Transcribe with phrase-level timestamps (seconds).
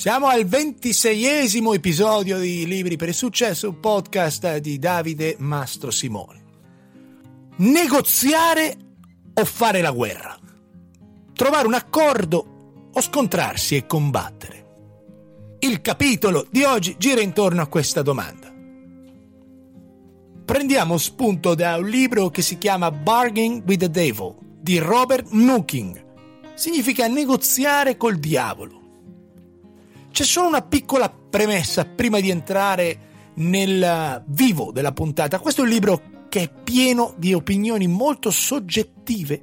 [0.00, 6.42] Siamo al ventiseiesimo episodio di Libri per il Successo, un podcast di Davide Mastro Simone.
[7.56, 8.76] Negoziare
[9.34, 10.38] o fare la guerra?
[11.34, 15.58] Trovare un accordo o scontrarsi e combattere?
[15.58, 18.50] Il capitolo di oggi gira intorno a questa domanda.
[20.46, 26.04] Prendiamo spunto da un libro che si chiama Bargain with the Devil di Robert Nooking.
[26.54, 28.79] Significa negoziare col diavolo
[30.20, 35.38] c'è solo una piccola premessa prima di entrare nel vivo della puntata.
[35.38, 39.42] Questo è un libro che è pieno di opinioni molto soggettive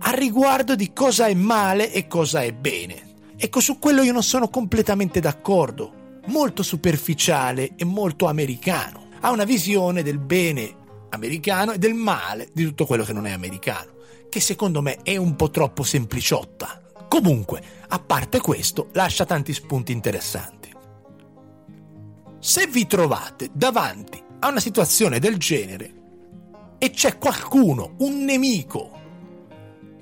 [0.00, 3.14] a riguardo di cosa è male e cosa è bene.
[3.36, 6.20] Ecco, su quello io non sono completamente d'accordo.
[6.26, 9.10] Molto superficiale e molto americano.
[9.20, 10.74] Ha una visione del bene
[11.10, 13.92] americano e del male di tutto quello che non è americano,
[14.28, 16.87] che secondo me è un po' troppo sempliciotta.
[17.08, 20.70] Comunque, a parte questo, lascia tanti spunti interessanti.
[22.38, 25.94] Se vi trovate davanti a una situazione del genere
[26.78, 28.96] e c'è qualcuno, un nemico,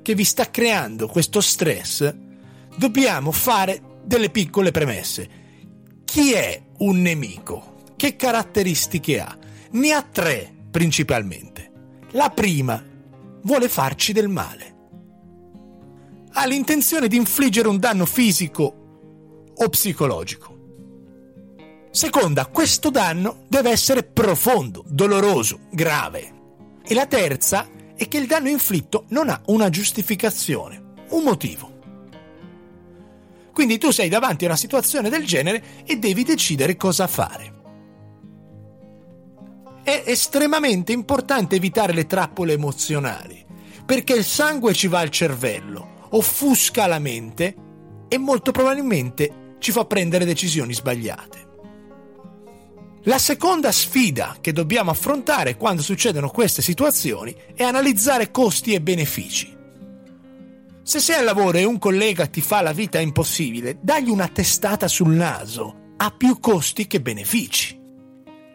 [0.03, 2.15] che vi sta creando questo stress,
[2.77, 5.29] dobbiamo fare delle piccole premesse.
[6.05, 7.85] Chi è un nemico?
[7.97, 9.37] Che caratteristiche ha?
[9.71, 11.73] Ne ha tre principalmente.
[12.11, 12.83] La prima,
[13.43, 14.76] vuole farci del male
[16.39, 18.75] ha l'intenzione di infliggere un danno fisico
[19.55, 20.55] o psicologico.
[21.91, 26.35] Seconda, questo danno deve essere profondo, doloroso, grave.
[26.85, 31.73] E la terza è che il danno inflitto non ha una giustificazione, un motivo.
[33.55, 37.55] Quindi tu sei davanti a una situazione del genere e devi decidere cosa fare.
[39.83, 43.43] È estremamente importante evitare le trappole emozionali,
[43.87, 47.55] perché il sangue ci va al cervello offusca la mente
[48.09, 51.45] e molto probabilmente ci fa prendere decisioni sbagliate.
[53.05, 59.55] La seconda sfida che dobbiamo affrontare quando succedono queste situazioni è analizzare costi e benefici.
[60.83, 64.89] Se sei al lavoro e un collega ti fa la vita impossibile, dagli una testata
[64.89, 65.93] sul naso.
[65.97, 67.81] Ha più costi che benefici.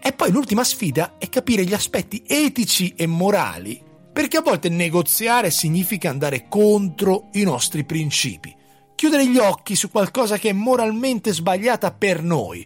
[0.01, 5.51] E poi l'ultima sfida è capire gli aspetti etici e morali perché a volte negoziare
[5.51, 8.55] significa andare contro i nostri principi,
[8.95, 12.65] chiudere gli occhi su qualcosa che è moralmente sbagliata per noi.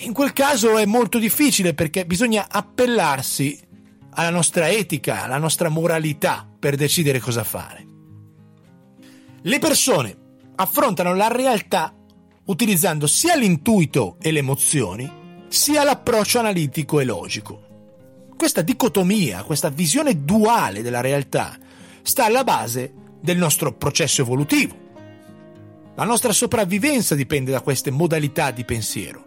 [0.00, 3.60] In quel caso è molto difficile perché bisogna appellarsi
[4.10, 7.86] alla nostra etica, alla nostra moralità per decidere cosa fare.
[9.42, 10.16] Le persone
[10.56, 11.94] affrontano la realtà
[12.46, 15.10] utilizzando sia l'intuito e le emozioni,
[15.48, 17.67] sia l'approccio analitico e logico.
[18.38, 21.58] Questa dicotomia, questa visione duale della realtà
[22.02, 24.76] sta alla base del nostro processo evolutivo.
[25.96, 29.26] La nostra sopravvivenza dipende da queste modalità di pensiero.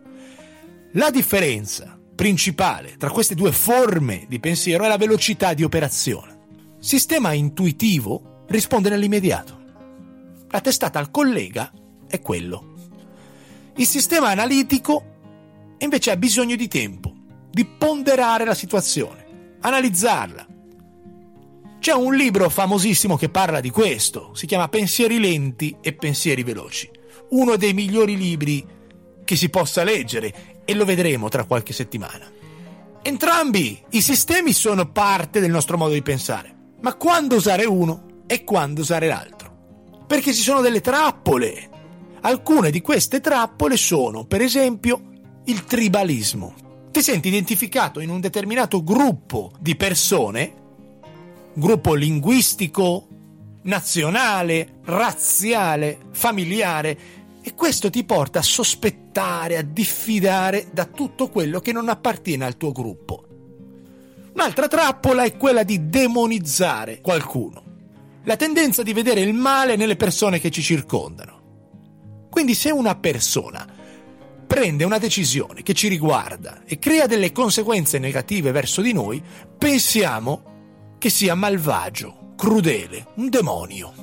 [0.93, 6.39] La differenza principale tra queste due forme di pensiero è la velocità di operazione.
[6.79, 9.59] Il sistema intuitivo risponde nell'immediato.
[10.47, 11.69] La testata al collega
[12.07, 12.75] è quello.
[13.75, 17.15] Il sistema analitico invece ha bisogno di tempo
[17.51, 20.47] di ponderare la situazione, analizzarla.
[21.79, 26.89] C'è un libro famosissimo che parla di questo, si chiama Pensieri lenti e pensieri veloci,
[27.31, 28.65] uno dei migliori libri
[29.25, 32.29] che si possa leggere e lo vedremo tra qualche settimana.
[33.01, 38.43] Entrambi i sistemi sono parte del nostro modo di pensare, ma quando usare uno e
[38.43, 40.05] quando usare l'altro.
[40.05, 41.69] Perché ci sono delle trappole.
[42.21, 45.01] Alcune di queste trappole sono, per esempio,
[45.45, 46.60] il tribalismo
[46.91, 50.53] ti senti identificato in un determinato gruppo di persone,
[51.53, 53.07] gruppo linguistico,
[53.63, 61.71] nazionale, razziale, familiare, e questo ti porta a sospettare, a diffidare da tutto quello che
[61.71, 63.25] non appartiene al tuo gruppo.
[64.33, 67.63] Un'altra trappola è quella di demonizzare qualcuno.
[68.25, 71.39] La tendenza di vedere il male nelle persone che ci circondano.
[72.29, 73.79] Quindi se una persona
[74.51, 79.23] prende una decisione che ci riguarda e crea delle conseguenze negative verso di noi,
[79.57, 83.93] pensiamo che sia malvagio, crudele, un demonio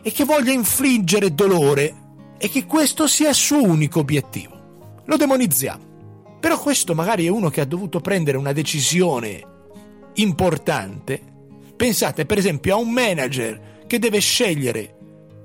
[0.00, 1.94] e che voglia infliggere dolore
[2.38, 5.00] e che questo sia il suo unico obiettivo.
[5.04, 6.38] Lo demonizziamo.
[6.38, 9.42] Però questo magari è uno che ha dovuto prendere una decisione
[10.14, 11.20] importante.
[11.74, 14.96] Pensate per esempio a un manager che deve scegliere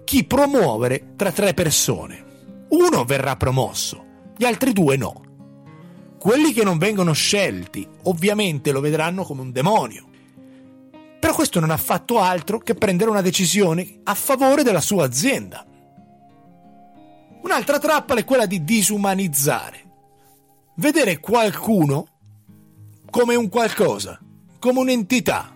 [0.04, 2.26] chi promuovere tra tre persone.
[2.70, 4.06] Uno verrà promosso,
[4.38, 5.22] gli altri due no.
[6.20, 10.06] Quelli che non vengono scelti ovviamente lo vedranno come un demonio.
[11.20, 15.66] Però questo non ha fatto altro che prendere una decisione a favore della sua azienda.
[17.42, 19.86] Un'altra trappola è quella di disumanizzare.
[20.76, 22.08] Vedere qualcuno
[23.10, 24.20] come un qualcosa,
[24.60, 25.56] come un'entità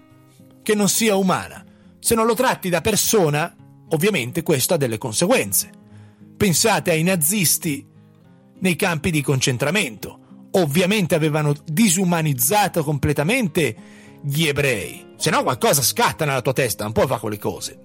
[0.63, 1.63] che non sia umana.
[1.99, 3.55] Se non lo tratti da persona,
[3.89, 5.69] ovviamente questo ha delle conseguenze.
[6.37, 7.85] Pensate ai nazisti
[8.61, 10.47] nei campi di concentramento.
[10.51, 13.75] Ovviamente avevano disumanizzato completamente
[14.21, 15.13] gli ebrei.
[15.17, 17.79] Se no qualcosa scatta nella tua testa, non puoi fare quelle cose.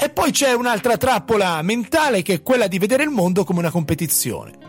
[0.00, 3.70] E poi c'è un'altra trappola mentale che è quella di vedere il mondo come una
[3.70, 4.66] competizione.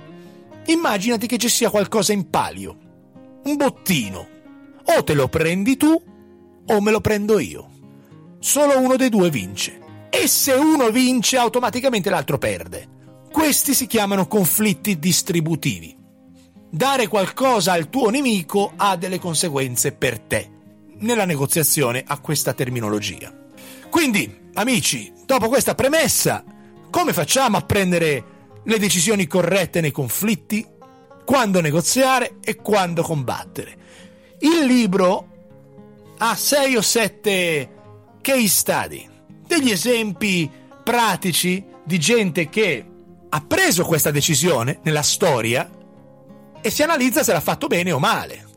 [0.65, 2.77] Immaginati che ci sia qualcosa in palio,
[3.43, 4.27] un bottino.
[4.85, 6.01] O te lo prendi tu
[6.65, 7.69] o me lo prendo io.
[8.39, 9.79] Solo uno dei due vince.
[10.09, 12.97] E se uno vince, automaticamente l'altro perde.
[13.31, 15.95] Questi si chiamano conflitti distributivi.
[16.71, 20.49] Dare qualcosa al tuo nemico ha delle conseguenze per te.
[20.97, 23.33] Nella negoziazione ha questa terminologia.
[23.89, 26.43] Quindi, amici, dopo questa premessa,
[26.89, 28.23] come facciamo a prendere
[28.63, 30.65] le decisioni corrette nei conflitti?
[31.23, 33.77] Quando negoziare e quando combattere?
[34.39, 35.27] Il libro
[36.17, 37.69] ha sei o sette
[38.21, 39.07] case study,
[39.45, 40.49] degli esempi
[40.83, 42.88] pratici di gente che
[43.29, 45.69] ha preso questa decisione nella storia
[46.61, 48.47] e si analizza se l'ha fatto bene o male.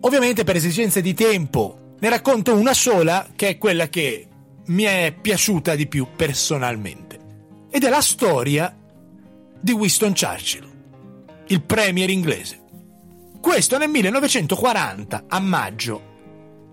[0.00, 4.28] Ovviamente per esigenze di tempo ne racconto una sola che è quella che
[4.66, 7.18] mi è piaciuta di più personalmente.
[7.70, 8.76] Ed è la storia
[9.60, 10.68] di Winston Churchill,
[11.48, 12.60] il premier inglese.
[13.40, 16.14] Questo nel 1940, a maggio,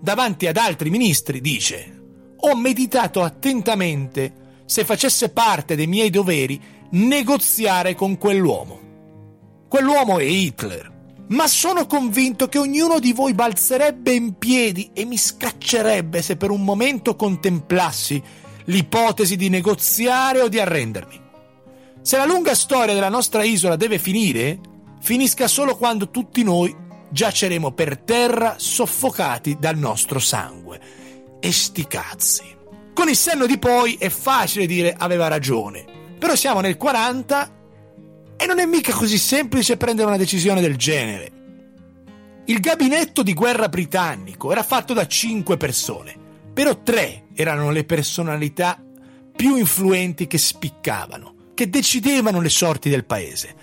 [0.00, 2.02] davanti ad altri ministri, dice
[2.36, 4.42] Ho meditato attentamente
[4.74, 6.60] se facesse parte dei miei doveri
[6.90, 8.80] negoziare con quell'uomo.
[9.68, 10.90] Quell'uomo è Hitler.
[11.28, 16.50] Ma sono convinto che ognuno di voi balzerebbe in piedi e mi scaccerebbe se per
[16.50, 18.20] un momento contemplassi
[18.64, 21.20] l'ipotesi di negoziare o di arrendermi.
[22.02, 24.58] Se la lunga storia della nostra isola deve finire,
[25.00, 26.74] finisca solo quando tutti noi
[27.10, 30.80] giaceremo per terra soffocati dal nostro sangue.
[31.38, 32.54] E sti cazzi.
[32.94, 35.84] Con il senno di poi è facile dire aveva ragione,
[36.16, 37.52] però siamo nel 40
[38.36, 41.32] e non è mica così semplice prendere una decisione del genere.
[42.46, 46.16] Il gabinetto di guerra britannico era fatto da cinque persone,
[46.52, 48.80] però tre erano le personalità
[49.34, 53.54] più influenti che spiccavano, che decidevano le sorti del paese.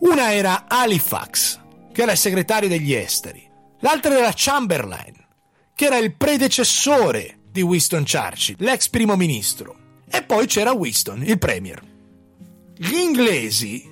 [0.00, 1.60] Una era Halifax,
[1.92, 3.48] che era il segretario degli esteri.
[3.80, 5.14] L'altro era Chamberlain,
[5.74, 9.76] che era il predecessore di Winston Churchill, l'ex primo ministro.
[10.10, 11.80] E poi c'era Winston, il premier.
[12.76, 13.88] Gli inglesi,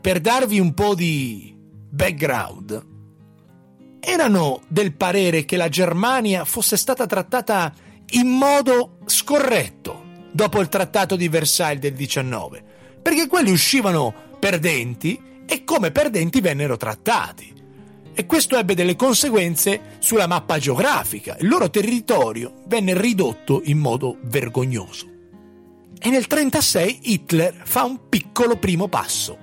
[0.00, 1.54] per darvi un po' di
[1.90, 2.86] background,
[4.00, 7.72] erano del parere che la Germania fosse stata trattata
[8.10, 12.62] in modo scorretto dopo il trattato di Versailles del 19,
[13.02, 17.57] perché quelli uscivano perdenti e come perdenti vennero trattati.
[18.18, 21.36] E questo ebbe delle conseguenze sulla mappa geografica.
[21.38, 25.06] Il loro territorio venne ridotto in modo vergognoso.
[25.06, 29.38] E nel 1936 Hitler fa un piccolo primo passo.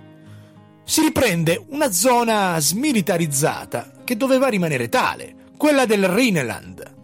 [0.84, 6.96] Si riprende una zona smilitarizzata che doveva rimanere tale, quella del Rhineland.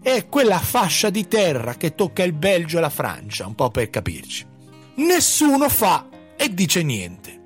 [0.00, 3.90] È quella fascia di terra che tocca il Belgio e la Francia, un po' per
[3.90, 4.46] capirci.
[4.94, 7.39] Nessuno fa e dice niente.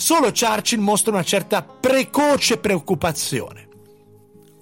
[0.00, 3.68] Solo Churchill mostra una certa precoce preoccupazione.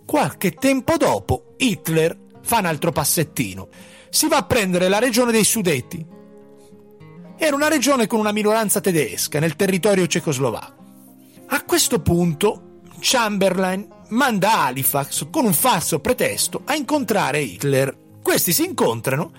[0.05, 3.69] Qualche tempo dopo, Hitler fa un altro passettino.
[4.11, 6.05] Si va a prendere la regione dei Sudeti.
[7.37, 10.85] Era una regione con una minoranza tedesca nel territorio cecoslovacco.
[11.47, 17.97] A questo punto, Chamberlain manda Halifax con un falso pretesto a incontrare Hitler.
[18.21, 19.31] Questi si incontrano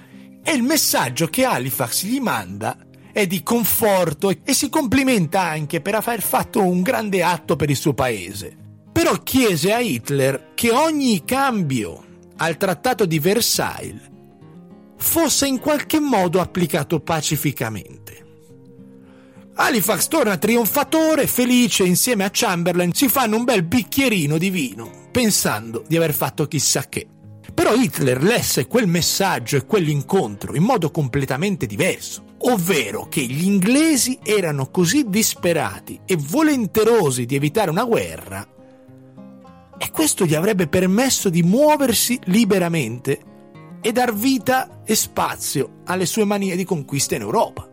[0.45, 2.77] e il messaggio che Halifax gli manda
[3.11, 7.75] è di conforto e si complimenta anche per aver fatto un grande atto per il
[7.75, 8.55] suo paese.
[8.91, 12.03] Però chiese a Hitler che ogni cambio
[12.37, 14.09] al trattato di Versailles
[14.97, 18.25] fosse in qualche modo applicato pacificamente.
[19.55, 25.83] Halifax torna trionfatore, felice, insieme a Chamberlain si fanno un bel bicchierino di vino, pensando
[25.85, 27.07] di aver fatto chissà che.
[27.59, 34.17] Però Hitler lesse quel messaggio e quell'incontro in modo completamente diverso ovvero che gli inglesi
[34.23, 38.47] erano così disperati e volenterosi di evitare una guerra,
[39.77, 43.19] e questo gli avrebbe permesso di muoversi liberamente
[43.81, 47.69] e dar vita e spazio alle sue manie di conquista in Europa.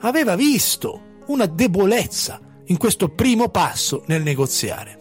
[0.00, 4.98] Aveva visto una debolezza in questo primo passo nel negoziare.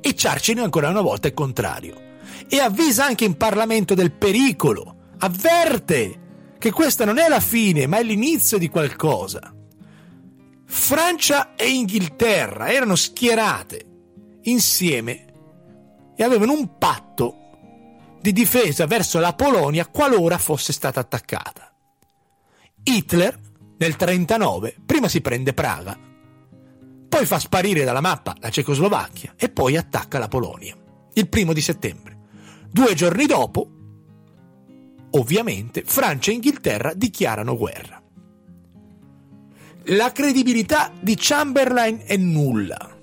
[0.00, 2.06] E Churchill ancora una volta è contrario
[2.46, 6.26] e avvisa anche in Parlamento del pericolo, avverte
[6.58, 9.54] che questa non è la fine, ma è l'inizio di qualcosa.
[10.66, 13.86] Francia e Inghilterra erano schierate
[14.42, 15.26] insieme
[16.14, 17.34] e avevano un patto
[18.20, 21.72] di difesa verso la Polonia qualora fosse stata attaccata.
[22.82, 23.34] Hitler
[23.78, 25.96] nel 1939 prima si prende Praga,
[27.08, 30.76] poi fa sparire dalla mappa la Cecoslovacchia e poi attacca la Polonia
[31.14, 32.17] il primo di settembre.
[32.78, 33.68] Due giorni dopo,
[35.10, 38.00] ovviamente, Francia e Inghilterra dichiarano guerra.
[39.86, 42.96] La credibilità di Chamberlain è nulla.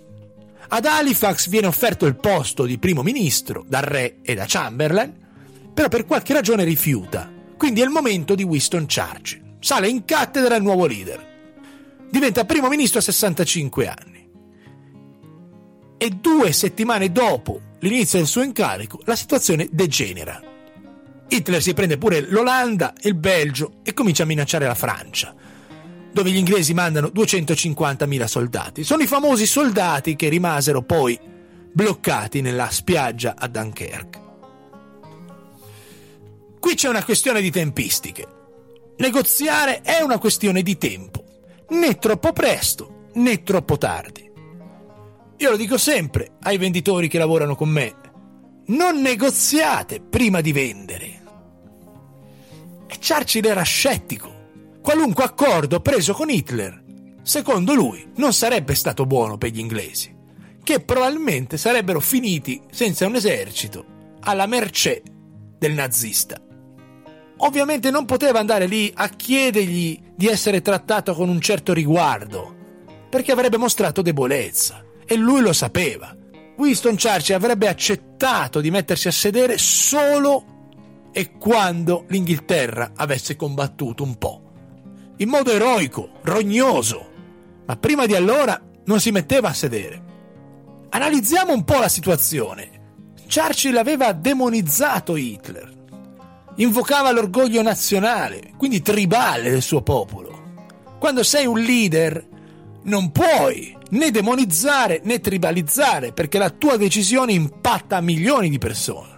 [0.70, 5.14] Ad Halifax viene offerto il posto di primo ministro dal re e da Chamberlain,
[5.74, 7.30] però per qualche ragione rifiuta.
[7.58, 9.58] Quindi è il momento di Winston Churchill.
[9.60, 11.22] Sale in cattedra il nuovo leader.
[12.10, 14.30] Diventa primo ministro a 65 anni.
[15.98, 20.42] E due settimane dopo l'inizio del suo incarico, la situazione degenera.
[21.28, 25.34] Hitler si prende pure l'Olanda e il Belgio e comincia a minacciare la Francia,
[26.12, 28.84] dove gli inglesi mandano 250.000 soldati.
[28.84, 31.20] Sono i famosi soldati che rimasero poi
[31.72, 34.24] bloccati nella spiaggia a Dunkerque.
[36.60, 38.28] Qui c'è una questione di tempistiche.
[38.98, 41.24] Negoziare è una questione di tempo,
[41.70, 44.25] né troppo presto né troppo tardi.
[45.38, 47.94] Io lo dico sempre ai venditori che lavorano con me,
[48.68, 51.24] non negoziate prima di vendere.
[52.88, 54.34] E Churchill era scettico.
[54.82, 56.82] Qualunque accordo preso con Hitler,
[57.22, 60.16] secondo lui, non sarebbe stato buono per gli inglesi,
[60.64, 63.86] che probabilmente sarebbero finiti senza un esercito,
[64.22, 65.04] alla mercé
[65.58, 66.40] del nazista.
[67.38, 72.56] Ovviamente non poteva andare lì a chiedergli di essere trattato con un certo riguardo,
[73.10, 76.16] perché avrebbe mostrato debolezza e lui lo sapeva.
[76.58, 80.54] Winston Churchill avrebbe accettato di mettersi a sedere solo
[81.12, 84.42] e quando l'Inghilterra avesse combattuto un po'.
[85.18, 87.10] In modo eroico, rognoso,
[87.66, 90.04] ma prima di allora non si metteva a sedere.
[90.90, 92.72] Analizziamo un po' la situazione.
[93.28, 95.72] Churchill aveva demonizzato Hitler,
[96.56, 100.44] invocava l'orgoglio nazionale, quindi tribale del suo popolo.
[101.00, 102.28] Quando sei un leader
[102.86, 109.14] non puoi né demonizzare né tribalizzare perché la tua decisione impatta milioni di persone.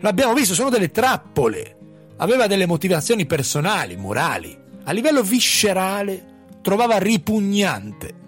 [0.00, 1.76] L'abbiamo visto, sono delle trappole.
[2.16, 4.56] Aveva delle motivazioni personali, morali.
[4.84, 6.30] A livello viscerale
[6.60, 8.20] trovava ripugnante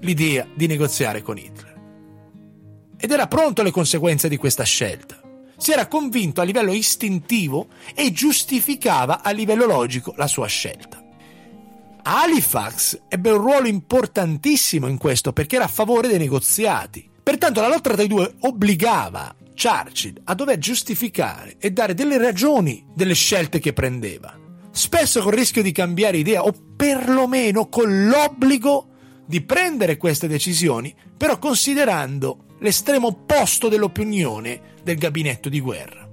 [0.00, 1.80] l'idea di negoziare con Hitler.
[2.98, 5.20] Ed era pronto alle conseguenze di questa scelta.
[5.56, 11.01] Si era convinto a livello istintivo e giustificava a livello logico la sua scelta.
[12.02, 17.08] Halifax ebbe un ruolo importantissimo in questo perché era a favore dei negoziati.
[17.22, 22.84] Pertanto la lotta tra i due obbligava Churchill a dover giustificare e dare delle ragioni
[22.92, 24.36] delle scelte che prendeva,
[24.72, 28.88] spesso con il rischio di cambiare idea o perlomeno con l'obbligo
[29.24, 36.08] di prendere queste decisioni, però considerando l'estremo opposto dell'opinione del gabinetto di guerra.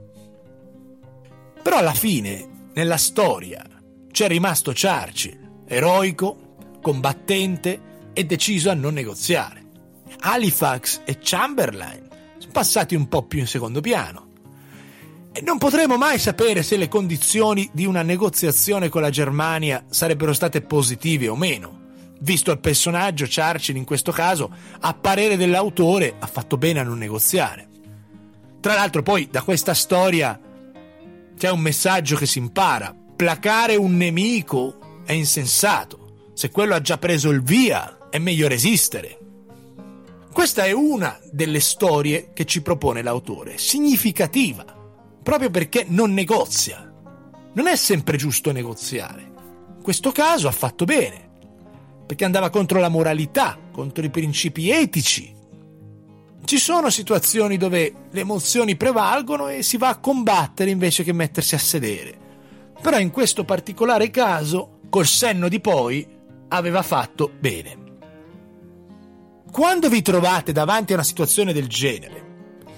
[1.62, 3.66] Però alla fine, nella storia,
[4.12, 5.39] c'è rimasto Churchill
[5.70, 7.80] eroico, combattente
[8.14, 9.64] e deciso a non negoziare.
[10.22, 12.08] Halifax e Chamberlain
[12.40, 14.28] sono passati un po' più in secondo piano.
[15.32, 20.34] E non potremo mai sapere se le condizioni di una negoziazione con la Germania sarebbero
[20.34, 21.78] state positive o meno.
[22.22, 26.98] Visto il personaggio, Churchill in questo caso, a parere dell'autore, ha fatto bene a non
[26.98, 27.68] negoziare.
[28.60, 30.38] Tra l'altro poi da questa storia
[31.38, 32.94] c'è un messaggio che si impara.
[33.16, 36.34] Placare un nemico è insensato.
[36.36, 39.18] Se quello ha già preso il via, è meglio resistere.
[40.32, 44.64] Questa è una delle storie che ci propone l'autore, significativa,
[45.24, 46.94] proprio perché non negozia.
[47.54, 49.32] Non è sempre giusto negoziare.
[49.78, 51.28] In questo caso ha fatto bene,
[52.06, 55.34] perché andava contro la moralità, contro i principi etici.
[56.46, 61.56] Ci sono situazioni dove le emozioni prevalgono e si va a combattere invece che mettersi
[61.56, 62.16] a sedere.
[62.80, 66.08] Però in questo particolare caso col senno di poi,
[66.50, 67.78] aveva fatto bene.
[69.52, 72.28] Quando vi trovate davanti a una situazione del genere,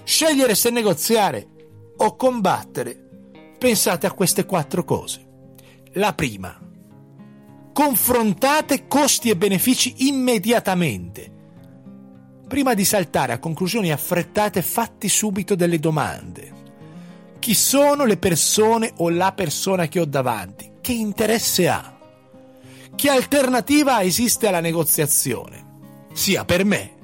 [0.04, 1.48] scegliere se negoziare
[1.98, 2.98] o combattere,
[3.58, 5.28] pensate a queste quattro cose.
[5.94, 6.58] La prima,
[7.74, 11.30] confrontate costi e benefici immediatamente.
[12.48, 16.60] Prima di saltare a conclusioni affrettate, fatti subito delle domande.
[17.40, 20.74] Chi sono le persone o la persona che ho davanti?
[20.82, 22.00] Che interesse ha?
[22.96, 25.66] Che alternativa esiste alla negoziazione,
[26.14, 27.00] sia per me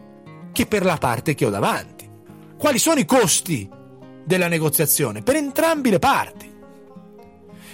[0.51, 2.10] che per la parte che ho davanti?
[2.58, 3.70] Quali sono i costi
[4.24, 6.56] della negoziazione per entrambi le parti?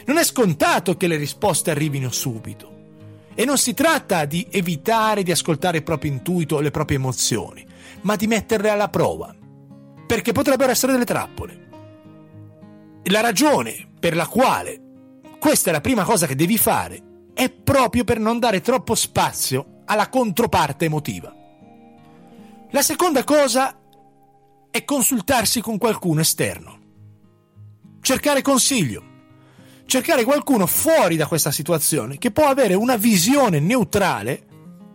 [0.05, 2.72] Non è scontato che le risposte arrivino subito.
[3.34, 7.65] E non si tratta di evitare di ascoltare il proprio intuito o le proprie emozioni,
[8.01, 9.34] ma di metterle alla prova,
[10.05, 11.70] perché potrebbero essere delle trappole.
[13.05, 14.79] La ragione per la quale
[15.39, 19.81] questa è la prima cosa che devi fare è proprio per non dare troppo spazio
[19.85, 21.35] alla controparte emotiva.
[22.71, 23.77] La seconda cosa
[24.71, 26.79] è consultarsi con qualcuno esterno.
[28.01, 29.11] Cercare consiglio.
[29.85, 34.47] Cercare qualcuno fuori da questa situazione che può avere una visione neutrale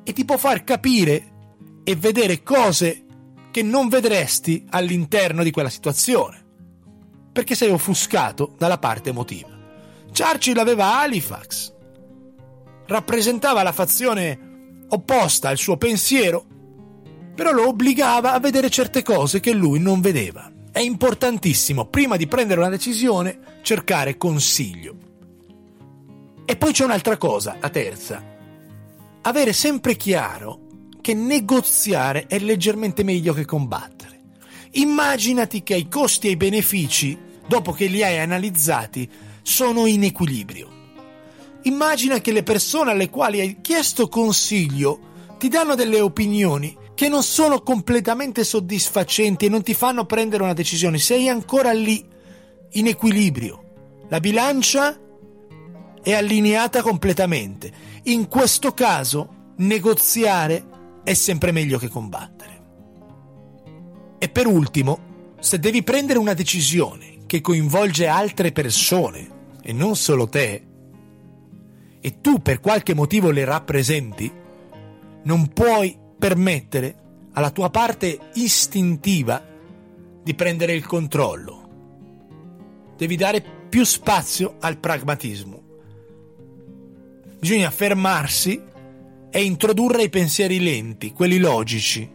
[0.02, 1.37] e ti può far capire
[1.85, 3.04] e vedere cose
[3.50, 6.45] che non vedresti all'interno di quella situazione.
[7.33, 9.57] Perché sei offuscato dalla parte emotiva.
[10.12, 11.76] Churchill aveva Halifax.
[12.88, 16.49] Rappresentava la fazione opposta al suo pensiero
[17.38, 20.50] però lo obbligava a vedere certe cose che lui non vedeva.
[20.73, 24.97] È importantissimo, prima di prendere una decisione, cercare consiglio.
[26.45, 28.21] E poi c'è un'altra cosa, la terza.
[29.23, 30.62] Avere sempre chiaro
[31.00, 34.21] che negoziare è leggermente meglio che combattere.
[34.73, 37.16] Immaginati che i costi e i benefici,
[37.47, 39.09] dopo che li hai analizzati,
[39.42, 40.77] sono in equilibrio.
[41.62, 45.00] Immagina che le persone alle quali hai chiesto consiglio
[45.38, 50.53] ti danno delle opinioni che non sono completamente soddisfacenti e non ti fanno prendere una
[50.53, 50.99] decisione.
[50.99, 52.05] Sei ancora lì,
[52.73, 54.05] in equilibrio.
[54.09, 54.99] La bilancia
[56.03, 57.71] è allineata completamente.
[58.05, 60.65] In questo caso, negoziare
[61.05, 62.62] è sempre meglio che combattere.
[64.19, 70.29] E per ultimo, se devi prendere una decisione che coinvolge altre persone e non solo
[70.29, 70.67] te,
[72.00, 74.33] e tu per qualche motivo le rappresenti,
[75.25, 76.97] non puoi permettere
[77.33, 79.45] alla tua parte istintiva
[80.23, 81.67] di prendere il controllo.
[82.97, 85.62] Devi dare più spazio al pragmatismo.
[87.38, 88.61] Bisogna fermarsi
[89.30, 92.08] e introdurre i pensieri lenti, quelli logici,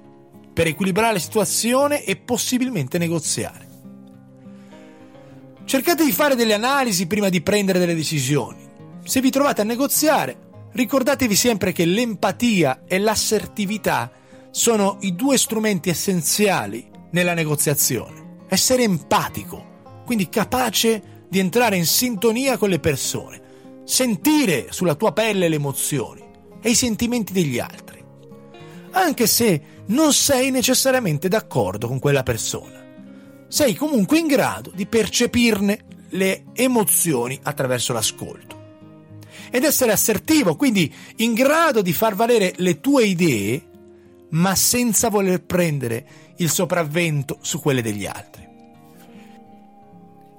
[0.54, 3.67] per equilibrare la situazione e possibilmente negoziare.
[5.65, 8.62] Cercate di fare delle analisi prima di prendere delle decisioni.
[9.04, 14.12] Se vi trovate a negoziare, Ricordatevi sempre che l'empatia e l'assertività
[14.50, 18.46] sono i due strumenti essenziali nella negoziazione.
[18.48, 23.42] Essere empatico, quindi capace di entrare in sintonia con le persone,
[23.84, 26.24] sentire sulla tua pelle le emozioni
[26.60, 28.04] e i sentimenti degli altri,
[28.92, 32.82] anche se non sei necessariamente d'accordo con quella persona.
[33.48, 38.62] Sei comunque in grado di percepirne le emozioni attraverso l'ascolto
[39.49, 43.69] ed essere assertivo, quindi in grado di far valere le tue idee,
[44.32, 48.41] ma senza voler prendere il sopravvento su quelle degli altri.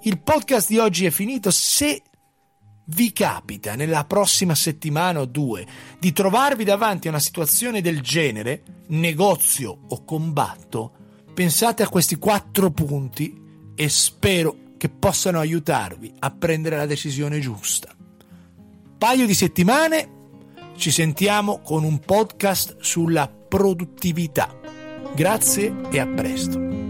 [0.03, 1.51] Il podcast di oggi è finito.
[1.51, 2.03] Se
[2.87, 5.67] vi capita nella prossima settimana o due
[5.99, 10.93] di trovarvi davanti a una situazione del genere, negozio o combatto,
[11.33, 13.41] pensate a questi quattro punti
[13.75, 17.94] e spero che possano aiutarvi a prendere la decisione giusta
[19.05, 20.09] paio di settimane
[20.79, 24.59] ci sentiamo con un podcast sulla produttività.
[25.15, 26.84] Grazie e a presto.